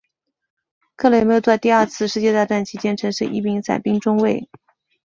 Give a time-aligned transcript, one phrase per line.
[0.95, 4.49] 克雷默在第二次世界大战期间曾是一名伞兵中尉。